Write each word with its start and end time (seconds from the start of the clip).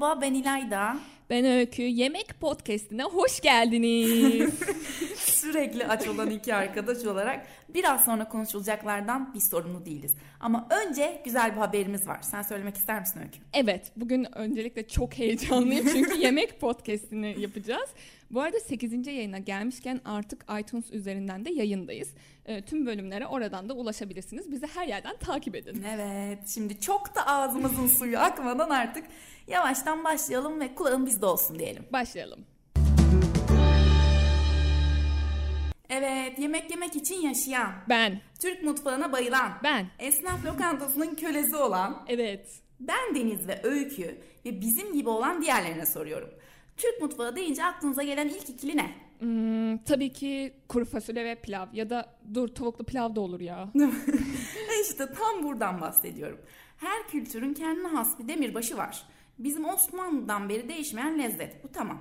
Merhaba 0.00 0.20
ben 0.20 0.34
İlayda. 0.34 0.96
Ben 1.30 1.44
Öykü. 1.44 1.82
Yemek 1.82 2.40
podcastine 2.40 3.02
hoş 3.02 3.40
geldiniz. 3.40 4.54
Sürekli 5.40 5.86
aç 5.86 6.08
olan 6.08 6.30
iki 6.30 6.54
arkadaş 6.54 7.04
olarak 7.04 7.46
biraz 7.74 8.04
sonra 8.04 8.28
konuşulacaklardan 8.28 9.34
bir 9.34 9.40
sorumlu 9.40 9.84
değiliz. 9.86 10.14
Ama 10.40 10.68
önce 10.70 11.22
güzel 11.24 11.52
bir 11.52 11.56
haberimiz 11.60 12.08
var. 12.08 12.18
Sen 12.22 12.42
söylemek 12.42 12.76
ister 12.76 13.00
misin 13.00 13.20
Öykü? 13.20 13.38
evet 13.52 13.92
bugün 13.96 14.36
öncelikle 14.38 14.88
çok 14.88 15.18
heyecanlıyım 15.18 15.86
çünkü 15.92 16.18
yemek 16.18 16.60
podcastini 16.60 17.40
yapacağız. 17.40 17.90
Bu 18.30 18.40
arada 18.40 18.60
8. 18.60 19.06
yayına 19.06 19.38
gelmişken 19.38 20.00
artık 20.04 20.44
iTunes 20.60 20.90
üzerinden 20.92 21.44
de 21.44 21.50
yayındayız. 21.50 22.08
Ee, 22.46 22.62
tüm 22.62 22.86
bölümlere 22.86 23.26
oradan 23.26 23.68
da 23.68 23.74
ulaşabilirsiniz. 23.74 24.50
Bizi 24.52 24.66
her 24.66 24.86
yerden 24.86 25.16
takip 25.16 25.54
edin. 25.54 25.84
Evet 25.94 26.38
şimdi 26.48 26.80
çok 26.80 27.14
da 27.14 27.26
ağzımızın 27.26 27.86
suyu 27.86 28.18
akmadan 28.18 28.70
artık 28.70 29.04
yavaştan 29.46 30.04
başlayalım 30.04 30.60
ve 30.60 30.74
kulağın 30.74 31.06
bizde 31.06 31.26
olsun 31.26 31.58
diyelim. 31.58 31.84
Başlayalım. 31.92 32.44
Evet 35.90 36.38
yemek 36.38 36.70
yemek 36.70 36.96
için 36.96 37.14
yaşayan, 37.14 37.72
Ben. 37.88 38.20
Türk 38.40 38.62
mutfağına 38.62 39.12
bayılan, 39.12 39.52
Ben. 39.64 39.86
esnaf 39.98 40.46
lokantasının 40.46 41.14
kölesi 41.14 41.56
olan 41.56 42.04
Evet. 42.08 42.60
Ben 42.80 43.14
Deniz 43.14 43.48
ve 43.48 43.60
Öykü 43.62 44.18
ve 44.44 44.60
bizim 44.60 44.92
gibi 44.92 45.08
olan 45.08 45.42
diğerlerine 45.42 45.86
soruyorum. 45.86 46.30
Türk 46.76 47.02
mutfağı 47.02 47.36
deyince 47.36 47.64
aklınıza 47.64 48.02
gelen 48.02 48.28
ilk 48.28 48.50
ikili 48.50 48.76
ne? 48.76 48.94
Hmm, 49.18 49.78
tabii 49.78 50.12
ki 50.12 50.52
kuru 50.68 50.84
fasulye 50.84 51.24
ve 51.24 51.34
pilav 51.34 51.66
ya 51.72 51.90
da 51.90 52.14
dur 52.34 52.48
tavuklu 52.48 52.84
pilav 52.84 53.14
da 53.16 53.20
olur 53.20 53.40
ya. 53.40 53.68
işte 54.82 55.06
tam 55.12 55.42
buradan 55.42 55.80
bahsediyorum. 55.80 56.38
Her 56.76 57.08
kültürün 57.08 57.54
kendine 57.54 57.88
has 57.88 58.18
bir 58.18 58.28
demirbaşı 58.28 58.76
var. 58.76 59.02
Bizim 59.38 59.64
Osmanlı'dan 59.64 60.48
beri 60.48 60.68
değişmeyen 60.68 61.18
lezzet. 61.18 61.64
Bu 61.64 61.68
tamam. 61.72 61.98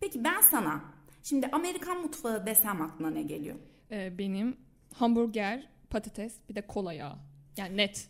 Peki 0.00 0.24
ben 0.24 0.40
sana 0.40 0.80
şimdi 1.22 1.48
Amerikan 1.52 2.00
mutfağı 2.02 2.46
desem 2.46 2.82
aklına 2.82 3.10
ne 3.10 3.22
geliyor? 3.22 3.56
Ee, 3.90 4.18
benim 4.18 4.56
hamburger, 4.94 5.68
patates 5.90 6.34
bir 6.48 6.54
de 6.54 6.66
kola 6.66 6.92
yağı. 6.92 7.16
Yani 7.56 7.76
net. 7.76 8.08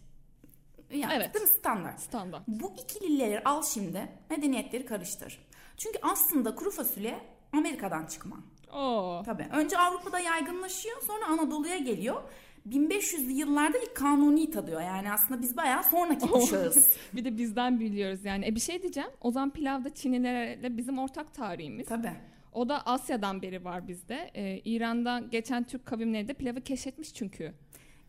Ya, 0.90 1.10
Evet. 1.14 1.34
Değil 1.34 1.44
mi 1.44 1.50
standart? 1.58 2.00
Standart. 2.00 2.42
Bu 2.48 2.72
ikilileri 2.82 3.44
al 3.44 3.62
şimdi 3.62 4.08
medeniyetleri 4.30 4.86
karıştır. 4.86 5.38
Çünkü 5.76 5.98
aslında 6.02 6.54
kuru 6.54 6.70
fasulye 6.70 7.18
Amerika'dan 7.52 8.06
çıkma. 8.06 8.36
Oo. 8.72 9.22
Tabii. 9.24 9.46
Önce 9.52 9.78
Avrupa'da 9.78 10.18
yaygınlaşıyor 10.18 11.02
sonra 11.02 11.26
Anadolu'ya 11.26 11.78
geliyor. 11.78 12.22
1500'lü 12.68 13.30
yıllarda 13.30 13.78
ilk 13.78 13.94
kanuni 13.94 14.50
tadıyor. 14.50 14.80
Yani 14.80 15.12
aslında 15.12 15.42
biz 15.42 15.56
bayağı 15.56 15.84
sonraki 15.84 16.26
kuşağız. 16.26 16.96
Bir 17.14 17.24
de 17.24 17.38
bizden 17.38 17.80
biliyoruz 17.80 18.24
yani. 18.24 18.46
E 18.46 18.54
bir 18.54 18.60
şey 18.60 18.82
diyeceğim. 18.82 19.10
Ozan 19.20 19.50
Pilav 19.50 19.84
da 19.84 19.94
Çinlilerle 19.94 20.76
bizim 20.76 20.98
ortak 20.98 21.34
tarihimiz. 21.34 21.88
Tabii. 21.88 22.12
O 22.52 22.68
da 22.68 22.86
Asya'dan 22.86 23.42
beri 23.42 23.64
var 23.64 23.88
bizde. 23.88 24.30
Ee, 24.34 24.60
İran'dan 24.64 25.30
geçen 25.30 25.64
Türk 25.64 25.86
kavimleri 25.86 26.28
de 26.28 26.34
pilavı 26.34 26.60
keşfetmiş 26.60 27.14
çünkü. 27.14 27.52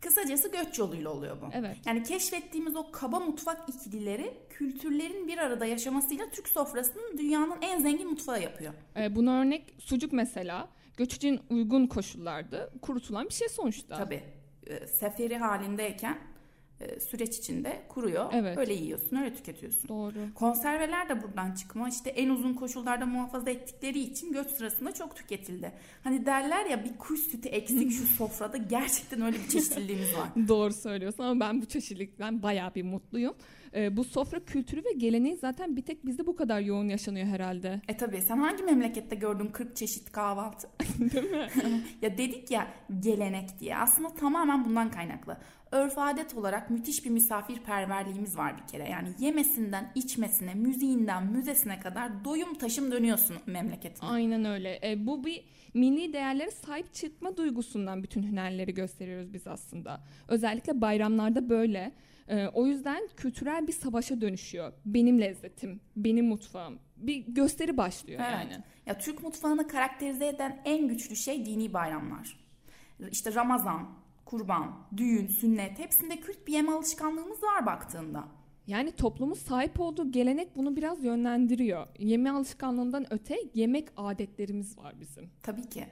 Kısacası 0.01 0.51
göç 0.51 0.79
yoluyla 0.79 1.09
oluyor 1.09 1.41
bu. 1.41 1.45
Evet. 1.53 1.77
Yani 1.85 2.03
keşfettiğimiz 2.03 2.75
o 2.75 2.91
kaba 2.91 3.19
mutfak 3.19 3.69
ikilileri 3.69 4.33
kültürlerin 4.49 5.27
bir 5.27 5.37
arada 5.37 5.65
yaşamasıyla 5.65 6.29
Türk 6.29 6.47
sofrasının 6.47 7.17
dünyanın 7.17 7.55
en 7.61 7.79
zengin 7.79 8.09
mutfağı 8.09 8.41
yapıyor. 8.41 8.73
Ee, 8.97 9.15
buna 9.15 9.41
örnek 9.41 9.75
sucuk 9.79 10.13
mesela. 10.13 10.67
Göç 10.97 11.13
için 11.13 11.39
uygun 11.49 11.87
koşullarda 11.87 12.69
kurutulan 12.81 13.25
bir 13.25 13.33
şey 13.33 13.49
sonuçta. 13.49 13.97
Tabii. 13.97 14.23
e, 14.67 14.87
Seferi 14.87 15.37
halindeyken 15.37 16.17
süreç 16.99 17.37
içinde 17.37 17.81
kuruyor. 17.89 18.29
Evet. 18.33 18.57
Öyle 18.57 18.73
yiyorsun, 18.73 19.15
öyle 19.15 19.33
tüketiyorsun. 19.33 19.87
Doğru. 19.87 20.33
Konserveler 20.35 21.09
de 21.09 21.23
buradan 21.23 21.51
çıkma. 21.51 21.89
İşte 21.89 22.09
en 22.09 22.29
uzun 22.29 22.53
koşullarda 22.53 23.05
muhafaza 23.05 23.49
ettikleri 23.49 23.99
için 23.99 24.33
göç 24.33 24.47
sırasında 24.47 24.91
çok 24.93 25.15
tüketildi. 25.15 25.71
Hani 26.03 26.25
derler 26.25 26.65
ya 26.65 26.83
bir 26.83 26.97
kuş 26.97 27.19
sütü 27.19 27.49
eksik 27.49 27.91
şu 27.91 28.07
sofrada 28.07 28.57
gerçekten 28.57 29.21
öyle 29.21 29.37
bir 29.37 29.47
çeşitliliğimiz 29.47 30.13
var. 30.13 30.29
Doğru 30.47 30.73
söylüyorsun 30.73 31.23
ama 31.23 31.39
ben 31.39 31.61
bu 31.61 31.65
çeşitlilikten 31.65 32.43
bayağı 32.43 32.75
bir 32.75 32.83
mutluyum. 32.83 33.35
Ee, 33.75 33.97
bu 33.97 34.03
sofra 34.03 34.39
kültürü 34.39 34.85
ve 34.85 34.91
geleneği 34.97 35.37
zaten 35.37 35.75
bir 35.75 35.81
tek 35.81 36.05
bizde 36.05 36.27
bu 36.27 36.35
kadar 36.35 36.59
yoğun 36.59 36.89
yaşanıyor 36.89 37.27
herhalde. 37.27 37.81
E 37.87 37.97
tabii 37.97 38.21
sen 38.21 38.37
hangi 38.37 38.63
memlekette 38.63 39.15
gördün 39.15 39.47
40 39.47 39.75
çeşit 39.75 40.11
kahvaltı? 40.11 40.69
Değil 40.99 41.31
mi? 41.31 41.47
ya 42.01 42.17
dedik 42.17 42.51
ya 42.51 42.67
gelenek 42.99 43.59
diye. 43.59 43.77
Aslında 43.77 44.09
tamamen 44.09 44.65
bundan 44.65 44.91
kaynaklı. 44.91 45.37
Örf 45.71 45.97
adet 45.97 46.33
olarak 46.35 46.69
müthiş 46.69 47.05
bir 47.05 47.09
misafirperverliğimiz 47.09 48.37
var 48.37 48.57
bir 48.57 48.67
kere. 48.67 48.89
Yani 48.89 49.09
yemesinden 49.19 49.91
içmesine, 49.95 50.53
müziğinden 50.53 51.27
müzesine 51.27 51.79
kadar 51.79 52.25
doyum 52.25 52.53
taşım 52.55 52.91
dönüyorsun 52.91 53.37
memleketine. 53.45 54.09
Aynen 54.09 54.45
öyle. 54.45 54.79
E, 54.83 55.05
bu 55.07 55.23
bir 55.23 55.45
milli 55.73 56.13
değerlere 56.13 56.51
sahip 56.51 56.93
çıkma 56.93 57.37
duygusundan 57.37 58.03
bütün 58.03 58.23
hünerleri 58.23 58.73
gösteriyoruz 58.73 59.33
biz 59.33 59.47
aslında. 59.47 60.01
Özellikle 60.27 60.81
bayramlarda 60.81 61.49
böyle. 61.49 61.91
E, 62.27 62.47
o 62.47 62.65
yüzden 62.65 63.07
kültürel 63.17 63.67
bir 63.67 63.73
savaşa 63.73 64.21
dönüşüyor. 64.21 64.73
Benim 64.85 65.21
lezzetim, 65.21 65.81
benim 65.95 66.25
mutfağım. 66.25 66.79
Bir 66.97 67.25
gösteri 67.27 67.77
başlıyor 67.77 68.21
Evet. 68.23 68.33
yani. 68.33 68.63
Ya 68.85 68.97
Türk 68.97 69.23
mutfağını 69.23 69.67
karakterize 69.67 70.27
eden 70.27 70.61
en 70.65 70.87
güçlü 70.87 71.15
şey 71.15 71.45
dini 71.45 71.73
bayramlar. 71.73 72.39
İşte 73.11 73.33
Ramazan, 73.35 73.89
kurban, 74.29 74.75
düğün, 74.97 75.27
sünnet 75.27 75.79
hepsinde 75.79 76.19
kült 76.19 76.47
bir 76.47 76.53
yeme 76.53 76.71
alışkanlığımız 76.71 77.43
var 77.43 77.65
baktığında. 77.65 78.27
Yani 78.67 78.91
toplumun 78.91 79.33
sahip 79.33 79.79
olduğu 79.79 80.11
gelenek 80.11 80.55
bunu 80.55 80.75
biraz 80.75 81.03
yönlendiriyor. 81.03 81.87
Yeme 81.99 82.31
alışkanlığından 82.31 83.13
öte 83.13 83.37
yemek 83.53 83.87
adetlerimiz 83.97 84.77
var 84.77 84.93
bizim. 84.99 85.29
Tabii 85.43 85.69
ki. 85.69 85.85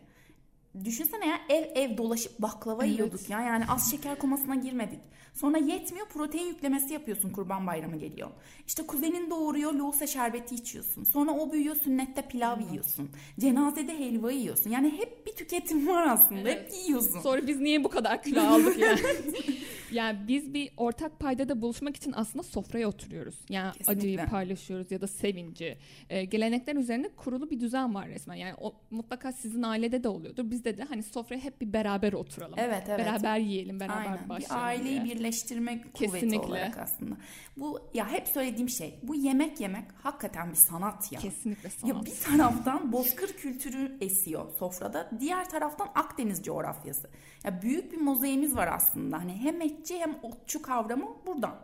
Düşünsene 0.85 1.27
ya 1.27 1.39
ev 1.49 1.63
ev 1.75 1.97
dolaşıp 1.97 2.39
baklava 2.39 2.85
Evet. 2.85 2.93
yiyorduk 2.93 3.29
ya. 3.29 3.41
Yani 3.41 3.63
az 3.69 3.91
şeker 3.91 4.19
komasına 4.19 4.55
girmedik. 4.55 4.99
Sonra 5.33 5.57
yetmiyor 5.57 6.07
protein 6.07 6.47
yüklemesi 6.47 6.93
yapıyorsun 6.93 7.29
kurban 7.29 7.67
bayramı 7.67 7.97
geliyor. 7.97 8.29
İşte 8.67 8.87
kuzenin 8.87 9.29
doğuruyor 9.29 9.73
loğusa 9.73 10.07
şerbeti 10.07 10.55
içiyorsun. 10.55 11.03
Sonra 11.03 11.31
o 11.31 11.51
büyüyor 11.51 11.75
sünnette 11.75 12.21
pilav 12.27 12.59
yiyorsun. 12.71 13.09
Cenazede 13.39 13.99
helva 13.99 14.31
yiyorsun. 14.31 14.69
Yani 14.69 14.91
hep 14.97 15.27
bir 15.27 15.31
tüketim 15.31 15.87
var 15.87 16.07
aslında. 16.07 16.49
Hep 16.49 16.71
yiyorsun. 16.87 17.19
Sonra 17.19 17.47
biz 17.47 17.59
niye 17.59 17.83
bu 17.83 17.89
kadar 17.89 18.23
kilo 18.23 18.41
aldık 18.41 18.77
yani? 18.79 18.99
yani 19.91 20.19
biz 20.27 20.53
bir 20.53 20.71
ortak 20.77 21.19
paydada 21.19 21.61
buluşmak 21.61 21.95
için 21.95 22.13
aslında 22.15 22.43
sofraya 22.43 22.87
oturuyoruz. 22.89 23.35
Yani 23.49 23.71
Kesinlikle. 23.73 23.91
acıyı 23.99 24.25
paylaşıyoruz 24.29 24.91
ya 24.91 25.01
da 25.01 25.07
sevinci. 25.07 25.77
Ee, 26.09 26.25
gelenekler 26.25 26.75
üzerine 26.75 27.09
kurulu 27.09 27.49
bir 27.49 27.59
düzen 27.59 27.95
var 27.95 28.07
resmen. 28.07 28.35
Yani 28.35 28.53
o 28.61 28.73
mutlaka 28.91 29.31
sizin 29.31 29.63
ailede 29.63 30.03
de 30.03 30.09
oluyordur. 30.09 30.51
Bizde 30.51 30.77
de 30.77 30.83
hani 30.83 31.03
sofraya 31.03 31.39
hep 31.43 31.61
bir 31.61 31.73
beraber 31.73 32.13
oturalım. 32.13 32.55
Evet, 32.59 32.83
evet. 32.87 32.99
Beraber 32.99 33.37
yiyelim, 33.39 33.79
beraber 33.79 33.95
Aynen. 34.05 34.23
Bir 34.23 34.29
başlayalım 34.29 34.65
aileyi 34.67 35.03
diye. 35.03 35.15
birleştirme 35.15 35.81
kuvveti 35.81 36.11
Kesinlikle. 36.13 36.47
olarak 36.47 36.77
aslında. 36.77 37.17
Bu 37.57 37.79
ya 37.93 38.11
hep 38.11 38.27
söylediğim 38.27 38.69
şey. 38.69 38.99
Bu 39.03 39.15
yemek 39.15 39.59
yemek 39.59 39.85
hakikaten 40.03 40.49
bir 40.51 40.55
sanat 40.55 41.11
ya. 41.11 41.19
Kesinlikle 41.19 41.69
Ya 41.87 41.93
sanat. 41.93 42.05
bir 42.05 42.11
taraftan 42.37 42.91
bozkır 42.91 43.27
kültürü 43.27 43.97
esiyor 44.01 44.51
sofrada. 44.59 45.11
Diğer 45.19 45.49
taraftan 45.49 45.87
Akdeniz 45.95 46.43
coğrafyası. 46.43 47.09
Ya 47.43 47.61
büyük 47.61 47.91
bir 47.91 47.97
mozaiğimiz 47.97 48.55
var 48.55 48.69
aslında. 48.73 49.17
Hani 49.19 49.33
hem 49.33 49.61
etçi 49.79 49.99
hem 49.99 50.19
otçu 50.23 50.61
kavramı 50.61 51.07
buradan. 51.25 51.55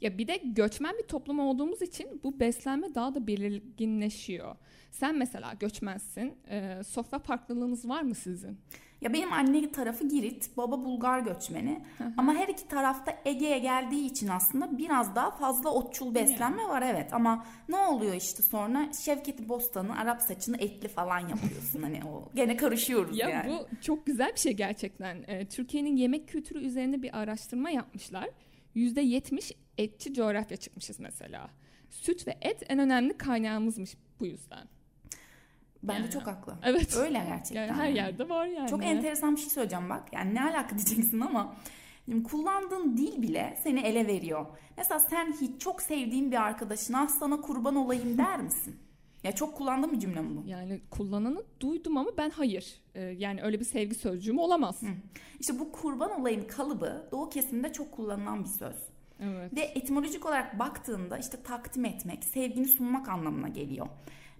Ya 0.00 0.18
bir 0.18 0.28
de 0.28 0.36
göçmen 0.44 0.94
bir 1.02 1.06
toplum 1.06 1.40
olduğumuz 1.40 1.82
için 1.82 2.20
bu 2.24 2.40
beslenme 2.40 2.94
daha 2.94 3.14
da 3.14 3.26
belirginleşiyor. 3.26 4.56
Sen 4.90 5.18
mesela 5.18 5.52
göçmensin. 5.60 6.34
Ee, 6.50 6.80
sofra 6.86 7.18
farklılığınız 7.18 7.88
var 7.88 8.02
mı 8.02 8.14
sizin? 8.14 8.58
Ya 9.00 9.12
benim 9.12 9.32
anne 9.32 9.72
tarafı 9.72 10.08
Girit, 10.08 10.56
baba 10.56 10.84
Bulgar 10.84 11.20
göçmeni. 11.20 11.84
Ama 12.16 12.34
her 12.34 12.48
iki 12.48 12.68
tarafta 12.68 13.16
Ege'ye 13.24 13.58
geldiği 13.58 14.06
için 14.06 14.28
aslında 14.28 14.78
biraz 14.78 15.14
daha 15.14 15.30
fazla 15.30 15.70
otçul 15.70 16.14
beslenme 16.14 16.68
var 16.68 16.82
evet. 16.86 17.12
Ama 17.14 17.46
ne 17.68 17.76
oluyor 17.76 18.14
işte 18.14 18.42
sonra 18.42 18.92
Şevketi 19.04 19.48
Bostan'ı, 19.48 19.98
Arap 19.98 20.22
saçını 20.22 20.56
etli 20.56 20.88
falan 20.88 21.18
yapıyorsun. 21.18 21.82
hani 21.82 22.00
o 22.04 22.28
gene 22.34 22.56
karışıyoruz 22.56 23.18
Ya 23.18 23.28
yani. 23.28 23.50
bu 23.52 23.80
çok 23.82 24.06
güzel 24.06 24.32
bir 24.34 24.38
şey 24.40 24.52
gerçekten. 24.52 25.24
Ee, 25.28 25.46
Türkiye'nin 25.48 25.96
yemek 25.96 26.28
kültürü 26.28 26.64
üzerine 26.64 27.02
bir 27.02 27.18
araştırma 27.18 27.70
yapmışlar. 27.70 28.28
%70 28.76 29.52
etçi 29.78 30.14
coğrafya 30.14 30.56
çıkmışız 30.56 31.00
mesela. 31.00 31.50
Süt 31.90 32.26
ve 32.26 32.38
et 32.42 32.62
en 32.68 32.78
önemli 32.78 33.18
kaynağımızmış 33.18 33.96
bu 34.20 34.26
yüzden. 34.26 34.68
Bence 35.82 36.00
Yani. 36.02 36.10
çok 36.10 36.26
haklı. 36.26 36.54
Evet. 36.62 36.96
Öyle 36.96 37.24
gerçekten. 37.28 37.66
Yani 37.66 37.72
her 37.72 37.88
yerde 37.90 38.28
var 38.28 38.46
yani. 38.46 38.70
Çok 38.70 38.84
enteresan 38.84 39.36
bir 39.36 39.40
şey 39.40 39.50
söyleyeceğim 39.50 39.90
bak. 39.90 40.12
Yani 40.12 40.34
ne 40.34 40.42
alaka 40.42 40.68
diyeceksin 40.78 41.20
ama 41.20 41.56
şimdi 42.04 42.22
kullandığın 42.22 42.96
dil 42.96 43.22
bile 43.22 43.58
seni 43.62 43.80
ele 43.80 44.06
veriyor. 44.06 44.46
Mesela 44.76 44.98
sen 45.00 45.32
hiç 45.40 45.60
çok 45.62 45.82
sevdiğin 45.82 46.30
bir 46.32 46.42
arkadaşına 46.42 47.00
"Ah, 47.00 47.08
sana 47.08 47.40
kurban 47.40 47.76
olayım 47.76 48.18
der 48.18 48.40
misin? 48.40 48.76
Ya 49.24 49.32
çok 49.32 49.56
kullandığın 49.56 49.92
bir 49.92 49.98
cümle 49.98 50.20
mi 50.20 50.36
bu? 50.36 50.48
Yani 50.48 50.80
kullananı 50.90 51.42
duydum 51.60 51.96
ama 51.96 52.10
ben 52.16 52.30
hayır. 52.30 52.74
Ee, 52.94 53.00
yani 53.00 53.42
öyle 53.42 53.60
bir 53.60 53.64
sevgi 53.64 53.94
sözcüğüm 53.94 54.38
olamaz. 54.38 54.80
İşte 55.40 55.58
bu 55.58 55.72
kurban 55.72 56.20
olayım 56.20 56.46
kalıbı 56.48 57.08
doğu 57.12 57.28
kesiminde 57.30 57.72
çok 57.72 57.92
kullanılan 57.92 58.44
bir 58.44 58.48
söz. 58.48 58.76
Evet. 59.20 59.56
Ve 59.56 59.60
etimolojik 59.60 60.26
olarak 60.26 60.58
baktığında 60.58 61.18
işte 61.18 61.42
takdim 61.42 61.84
etmek, 61.84 62.24
sevgini 62.24 62.68
sunmak 62.68 63.08
anlamına 63.08 63.48
geliyor. 63.48 63.86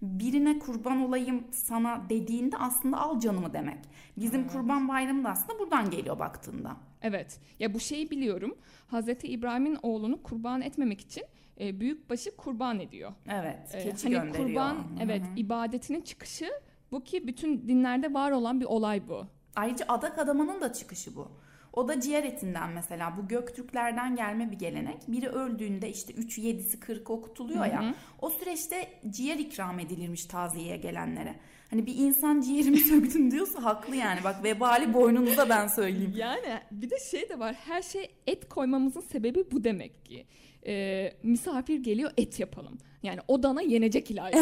Birine 0.03 0.59
kurban 0.59 1.03
olayım 1.03 1.45
sana 1.51 2.03
dediğinde 2.11 2.57
aslında 2.57 2.97
al 3.01 3.21
canımı 3.21 3.53
demek. 3.53 3.79
Bizim 4.17 4.41
Evet. 4.41 4.53
kurban 4.53 4.89
bayramı 4.89 5.25
da 5.25 5.29
aslında 5.29 5.59
buradan 5.59 5.91
geliyor 5.91 6.19
baktığında. 6.19 6.77
Evet. 7.03 7.41
Ya 7.59 7.75
bu 7.75 7.81
şeyi 7.81 8.11
biliyorum. 8.11 8.59
Hazreti 8.87 9.29
İbrahim'in 9.29 9.79
oğlunu 9.83 10.23
kurban 10.23 10.61
etmemek 10.63 11.01
için 11.01 11.25
e, 11.61 11.81
büyükbaşı 11.81 12.37
kurban 12.37 12.81
ediyor. 12.81 13.13
Evet, 13.29 13.59
keçi 13.73 14.03
hani 14.03 14.15
gönderiyor. 14.25 14.49
kurban 14.49 14.75
Hı 14.75 14.79
hı. 14.79 14.85
evet 15.01 15.23
ibadetinin 15.37 16.01
çıkışı 16.01 16.51
bu 16.93 17.05
ki 17.05 17.27
bütün 17.27 17.69
dinlerde 17.69 18.15
var 18.15 18.31
olan 18.31 18.61
bir 18.61 18.65
olay 18.67 19.09
bu. 19.09 19.27
Ayrıca 19.57 19.85
adak 19.89 20.19
adamanın 20.19 20.61
da 20.61 20.73
çıkışı 20.73 21.17
bu. 21.17 21.29
O 21.73 21.89
da 21.89 22.01
ciğer 22.01 22.25
etinden 22.25 22.71
mesela. 22.71 23.17
Bu 23.17 23.29
Göktürklerden 23.29 24.17
gelme 24.17 24.51
bir 24.51 24.59
gelenek. 24.59 24.97
Biri 25.09 25.29
öldüğünde 25.29 25.91
işte 25.91 26.13
3'ü 26.13 26.43
7'si 26.43 26.81
40 26.81 27.11
okutuluyor 27.11 27.65
Hı 27.67 27.69
hı. 27.69 27.75
ya. 27.75 27.95
O 28.21 28.31
süreçte 28.31 28.89
ciğer 29.11 29.39
ikram 29.39 29.79
edilirmiş 29.79 30.25
taziyeye 30.25 30.77
gelenlere. 30.77 31.35
Hani 31.71 31.87
bir 31.87 31.95
insan 31.95 32.41
ciğerimi 32.41 32.79
söktün 32.91 33.31
diyorsa 33.31 33.65
haklı 33.65 33.97
yani. 33.97 34.21
Bak 34.25 34.45
vebali 34.45 34.95
boynunuza 34.95 35.49
ben 35.49 35.67
söyleyeyim. 35.67 36.13
Yani 36.17 36.61
bir 36.71 36.91
de 36.91 36.97
şey 37.11 37.29
de 37.29 37.39
var. 37.39 37.55
Her 37.55 37.83
şey 37.83 38.11
et 38.27 38.49
koymamızın 38.49 39.01
sebebi 39.01 39.45
bu 39.53 39.65
demek 39.65 40.05
ki. 40.05 40.27
E, 40.67 41.13
misafir 41.23 41.79
geliyor 41.79 42.11
et 42.17 42.41
yapalım. 42.41 42.79
Yani 43.03 43.21
o 43.29 43.43
dana 43.43 43.63
yenecek 43.63 44.11
ilahi? 44.11 44.33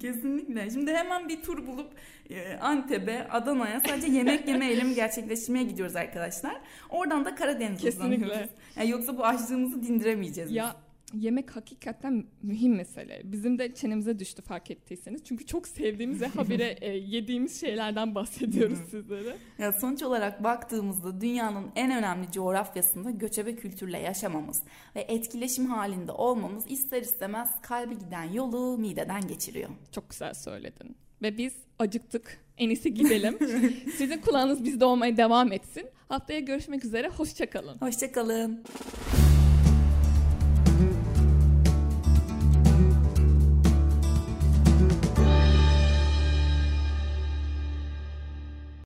Kesinlikle. 0.00 0.70
Şimdi 0.70 0.92
hemen 0.92 1.28
bir 1.28 1.42
tur 1.42 1.66
bulup 1.66 1.92
e, 2.30 2.56
Antep'e, 2.56 3.28
Adana'ya 3.28 3.80
sadece 3.80 4.06
yemek 4.06 4.48
yeme 4.48 4.66
eylemi 4.70 4.94
gerçekleştirmeye 4.94 5.64
gidiyoruz 5.64 5.96
arkadaşlar. 5.96 6.60
Oradan 6.90 7.24
da 7.24 7.34
Karadeniz 7.34 7.80
Kesinlikle. 7.80 8.48
Yani 8.76 8.90
yoksa 8.90 9.18
bu 9.18 9.24
açlığımızı 9.24 9.82
dindiremeyeceğiz. 9.82 10.52
Ya 10.52 10.76
yemek 11.14 11.56
hakikaten 11.56 12.26
mühim 12.42 12.76
mesele. 12.76 13.22
Bizim 13.24 13.58
de 13.58 13.74
çenemize 13.74 14.18
düştü 14.18 14.42
fark 14.42 14.70
ettiyseniz. 14.70 15.24
Çünkü 15.24 15.46
çok 15.46 15.68
sevdiğimiz 15.68 16.20
ve 16.20 16.26
habire 16.26 16.64
e, 16.80 16.90
yediğimiz 16.96 17.60
şeylerden 17.60 18.14
bahsediyoruz 18.14 18.78
sizlere. 18.90 19.36
Ya 19.58 19.72
sonuç 19.72 20.02
olarak 20.02 20.44
baktığımızda 20.44 21.20
dünyanın 21.20 21.70
en 21.76 21.98
önemli 21.98 22.32
coğrafyasında 22.32 23.10
göçebe 23.10 23.56
kültürle 23.56 23.98
yaşamamız 23.98 24.62
ve 24.96 25.00
etkileşim 25.00 25.66
halinde 25.66 26.12
olmamız 26.12 26.64
ister 26.68 27.02
istemez 27.02 27.50
kalbe 27.62 27.94
giden 27.94 28.24
yolu 28.24 28.78
mideden 28.78 29.26
geçiriyor. 29.26 29.70
Çok 29.92 30.10
güzel 30.10 30.34
söyledin. 30.34 30.96
Ve 31.22 31.38
biz 31.38 31.54
acıktık. 31.78 32.42
En 32.58 32.68
iyisi 32.68 32.94
gidelim. 32.94 33.38
Sizin 33.96 34.20
kulağınız 34.20 34.64
bizde 34.64 34.84
olmaya 34.84 35.16
devam 35.16 35.52
etsin. 35.52 35.86
Haftaya 36.08 36.40
görüşmek 36.40 36.84
üzere. 36.84 37.08
Hoşçakalın. 37.08 37.78
Hoşçakalın. 37.78 38.64